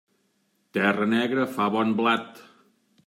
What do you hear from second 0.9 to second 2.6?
negra fa bon blat.